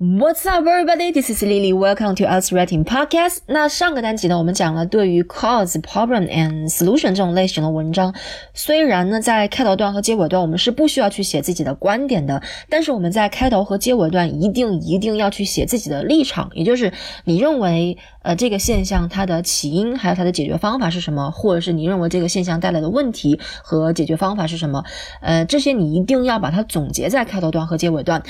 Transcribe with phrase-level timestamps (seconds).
[0.00, 1.10] What's up, everybody?
[1.10, 1.72] This is Lily.
[1.72, 3.38] Welcome to Us Writing Podcast.
[3.46, 8.14] 那上个单集呢，我们讲了对于 cause, problem and solution 这种类型的文章。
[8.54, 16.92] 虽然呢，在开头段和结尾段我们是不需要去写自己的观点的，但是我们在开头和结尾段一定一定要去写自己的立场，也就是
[17.24, 24.84] 你认为呃这个现象它的起因还有它的解决方法是什么，或者是你认为这个现象带来的问题和解决方法是什么？
[25.20, 28.22] 呃，这些你一定要把它总结在开头段和结尾段。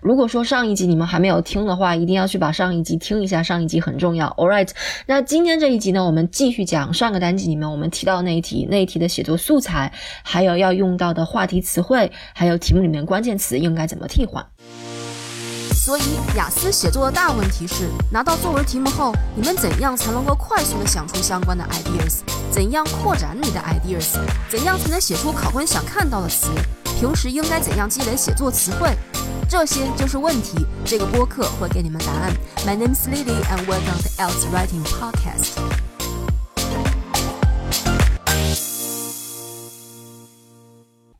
[0.00, 4.28] 如果说上一集你们还还没有听的话，一定要去把上一集听一下，上一集很重要。
[4.36, 4.68] All right，
[5.06, 9.90] 那今天这一集呢，我们继续讲上个单集里面我们提到那一题，那一题的写作素材，
[10.22, 14.44] 还有要用到的话题词汇，还有题目里面关键词应该怎么替换。
[15.72, 16.02] 所以
[16.36, 22.18] 雅思写作的大问题是，拿到作文题目后，你们怎样才能够快速的想出相关的 ideas？
[22.50, 24.18] 怎样扩展你的 ideas？
[24.50, 26.48] 怎样才能写出考官想看到的词？
[27.00, 28.90] 平时应该怎样积累写作词汇？
[29.48, 30.66] 这些就是问题。
[30.84, 32.32] 这个播客会给你们答案。
[32.66, 35.52] My name is Lily, and welcome to Else Writing Podcast.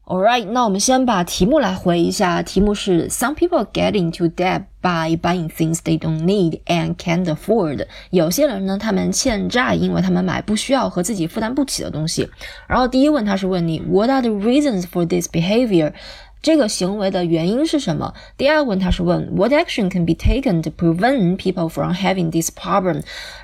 [0.05, 2.43] Alright，那我们先把题目来回一下。
[2.43, 7.87] 题目是：Some people get into debt by buying things they don't need and can't afford。
[8.11, 12.29] 有些人呢，他们欠债，因为他们买不需要和自己负担不起的东西。
[12.69, 15.93] 然后第一问他是问你：What are the reasons for this behavior？
[16.43, 18.15] 这个行为的原因是什么？
[18.37, 23.03] 第二问他是问 What action can be taken to prevent people from having this problem？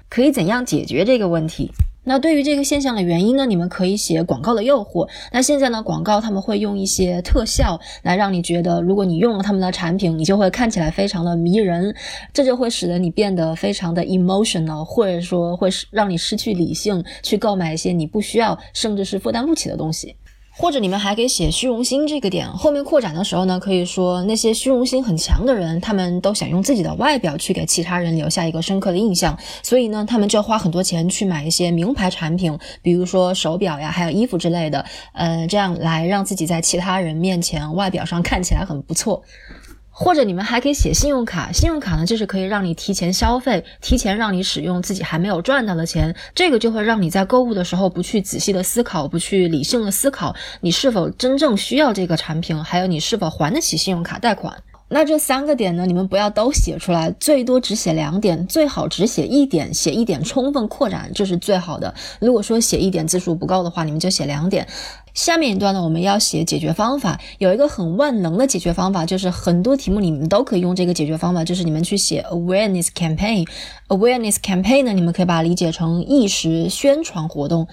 [0.09, 1.73] 可以怎样解决这个问题？
[2.05, 3.47] 那对于这个现象的原因呢？
[3.47, 5.09] 你们可以写广告的诱惑。
[5.31, 11.95] 那现在呢，广告他们会用一些特效来让你觉得，如果你用了他们的产品，你就会看起来非常的迷人，
[12.33, 20.17] 这就会使得你变得非常的 emotional，或者说会是让你失去理性，去购买一些你不需要，甚至是负担不起的东西。
[20.63, 34.85] 或者你们还可以写虚荣心这个点，后面扩展的时候呢，可以说那些虚荣心很强的人，他们都想用自己的外表去给其他人留下一个深刻的印象，所以呢，他们就要花很多钱去买一些名牌产品，比如说手表呀，还有衣服之类的，
[35.15, 39.21] 呃，这样来让自己在其他人面前外表上看起来很不错。
[39.95, 54.57] 或者你们还可以写信用卡，信用卡呢就是可以让你提前消费，提前让你使用自己还没有赚到的钱，这个就会让你在购物的时候不去仔细的思考，不去理性的思考你是否真正需要这个产品，还有你是否还得起信用卡贷款。
[54.95, 61.95] 那这三个点呢，你们不要都写出来，最多只写两点，最好只写一点，写一点充分扩展，这是最好的。
[62.21, 64.69] 如果说写一点字数不够的话，你们就写两点。
[65.15, 73.49] 下面一段呢，我们要写解决方法，有一个很万能的解决方法，就是很多题目你们都可以用这个解决方法，就是你们去写 awareness campaign。
[73.89, 77.67] awareness campaign 呢，你们可以把它理解成意识宣传活动。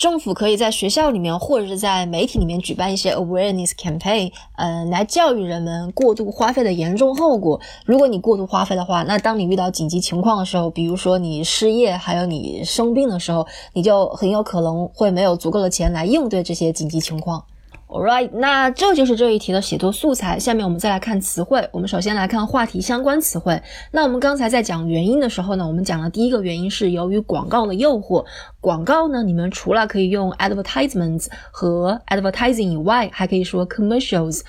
[0.00, 7.60] 政府可以在学校里面或者是在媒体里面举办一些 awareness campaign，呃，来教育人们过度花费的严重后果。
[7.84, 17.44] 如果你过度花费的话，那当你遇到紧急情况的时候，比如说你失业，还有你生病的时候，你就很有可能会没有足够的钱来应对这些紧急情况。
[17.92, 20.38] Alright，那这就是这一题的写作素材。
[20.38, 21.68] 下面我们再来看词汇。
[21.72, 23.60] 我们首先来看话题相关词汇。
[23.90, 28.24] 那我们刚才在讲原因的时候呢，我们讲了第一个原因是由于广告的诱惑。
[28.60, 34.42] 广告呢，你们除了可以用 advertisements 和 advertising 以外，还可以说 commercials。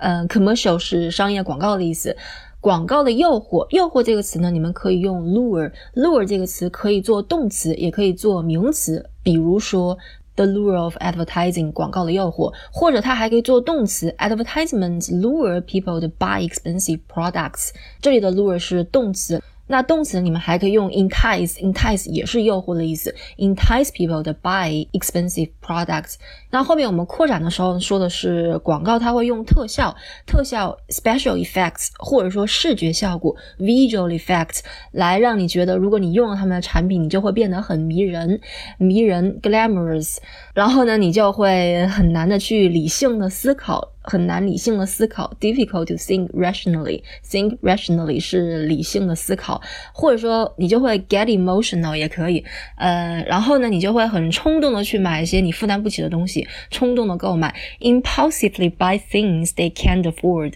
[0.00, 2.16] 嗯，commercial 是商业广告的意思。
[2.60, 5.70] 广告的诱惑，诱惑这个词呢，你们可以用 lure。
[5.94, 9.08] lure 这个词可以做动词，也可以做名词。
[9.22, 9.96] 比如说。
[10.40, 17.72] The lure of advertising，广告的诱惑，或者它还可以做动词，advertisements lure people to buy expensive products。
[18.00, 19.42] 这里的 lure 是动词。
[19.70, 26.16] 那动词你们还可以用 entice，entice 也是诱惑的意思，entice people to buy expensive products。
[26.50, 29.94] 那后面我们扩展的时候说的是广告，它会用特效，
[30.26, 34.58] 特效 special effects，或者说视觉效果 visual effects，
[34.90, 38.40] 来让你觉得如果你用了他们的产品，你就会变得很迷人，
[38.76, 40.16] 迷人 glamorous。
[40.52, 43.92] 然后呢，你就会很难的去理性的思考。
[44.10, 47.00] 很难理性的思考，difficult to think rationally。
[47.24, 49.62] think rationally 是理性的思考，
[49.92, 52.44] 或者说你就会 get emotional 也可以。
[52.76, 60.54] 呃，然后呢，你就会很冲动的去买一些你负担不起的东西，冲动的购买，impulsively buy things they can't afford。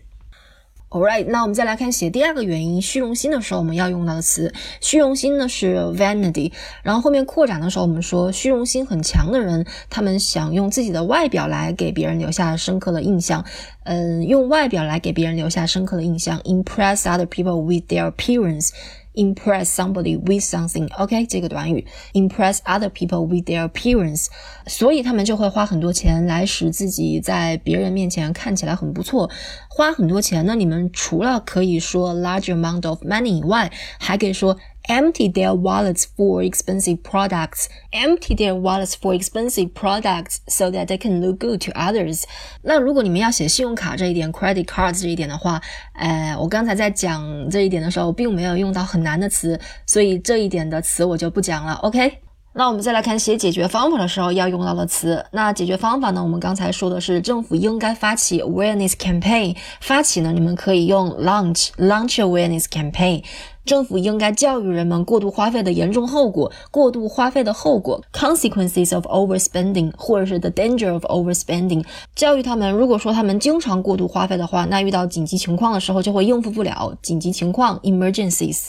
[0.94, 6.52] Alright，那我们再来看写第二个原因，虚荣心的时候我们要用到的词，虚荣心呢是 vanity，
[6.84, 13.44] 然后后面扩展的时候我们说虚荣心很强的人，他们想用自己的外表来给别人留下深刻的印象，
[13.82, 18.70] 嗯，用外表来给别人留下深刻的印象，impress other people with their appearance。
[19.14, 20.88] Impress somebody with something。
[20.96, 24.26] OK，这个短语 impress other people with their appearance，
[24.66, 29.30] 所以他们就会花很多钱来使自己在别人面前看起来很不错。
[29.68, 34.56] 花很多钱那，你们除了可以说 large amount of money 以外，还可以说。
[34.88, 41.20] Empty their wallets for expensive products, empty their wallets for expensive products so that they can
[41.20, 42.24] look good to others。
[42.62, 45.60] 那如果你们要写信用卡这一点，credit cards 这一点的话，
[45.94, 51.74] 呃，我刚才在讲这一点的时候，并没有用到很难的词，所以这一点的词我就不讲了。
[51.82, 52.18] OK。
[52.56, 55.26] 那我们再来看写解决方法的时候要用到的词。
[55.32, 56.22] 那解决方法呢？
[56.22, 59.56] 我们刚才说的是政府应该发起 awareness campaign。
[59.80, 63.24] 发起呢，你们可以用 launch launch awareness campaign。
[63.64, 71.84] 政府应该教育人们过度花费的严重后果，过度花费的后果 consequences of overspending，或者是 the danger of overspending。
[72.14, 76.94] 教育他们，如果说他们经常过度花费的话，那遇到紧急情况的时候就会应付不了。
[77.02, 78.68] 紧急情况 emergencies。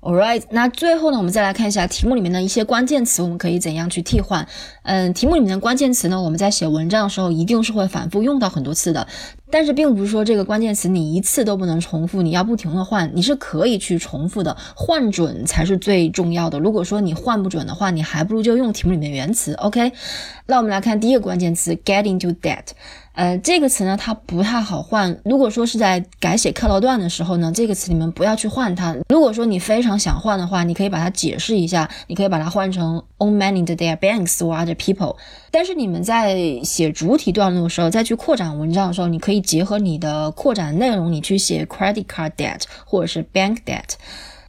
[0.00, 4.46] All right，那最后呢，我们再来看一下题目里面的一些关键词，我们可以怎样去替换？
[4.84, 9.08] 嗯，题目里面的关键词呢，我们在写文章的时候一定是会反复用到很多次的。
[9.50, 16.60] 但是并不是说这个关键词你一次都不能重复，你要不停的换，你是可以去重复的，换准才是最重要的。
[16.60, 19.52] 如果说你换不准的话，你还不如就用题目里面原词。
[19.54, 19.92] OK，
[20.46, 22.66] 那我们来看第一个关键词，get into debt。
[23.18, 25.20] 呃，这个词呢，它不太好换。
[25.24, 28.96] 如果说是在改写课劳段的时候呢，这个词你们不要去换它。
[29.08, 35.16] 如果说你非常想换的话，你可以把它解释一下，你可以把它换成 on many the their banks or other people。
[35.50, 43.94] 但是你们在写主体段落的时候，再去扩展文章的时候，你可以结合你的扩展内容，你去写 credit card debt 或者是 bank debt。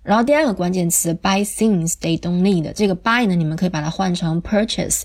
[0.02, 5.02] 然后第二个关键词 buy things they don't need，这个 buy 呢，你们可以把它换成 purchase。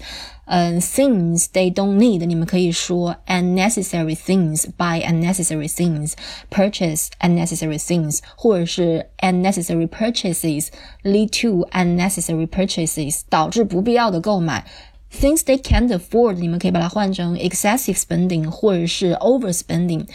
[0.51, 10.69] 嗯，things they don't need，你们可以说 unnecessary things，buy unnecessary things，purchase unnecessary things，或者是 unnecessary purchases
[11.04, 14.66] lead to unnecessary purchases，导致不必要的购买。
[15.12, 20.07] Things they can't afford，你们可以把它换成 excessive spending 或者是 overspending。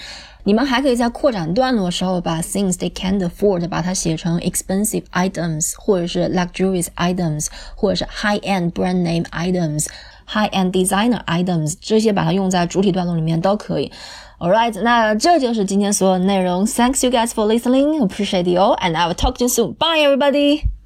[0.44, 9.88] 你们还可以在扩展段落的时候把 things they can't afford 把它写成 expensive items，或者是 luxurious items，或者是 high end brand name items。
[10.32, 13.92] high end designer items 这些把它用在主体段落里面都可以。
[14.38, 16.66] All right，那这就是今天所有内容。
[16.66, 18.00] Thanks you guys for listening.
[18.00, 19.74] Appreciate you all, and I will talk to you soon.
[19.74, 20.79] Bye, everybody.